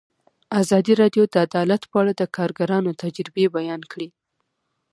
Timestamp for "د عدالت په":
1.29-1.95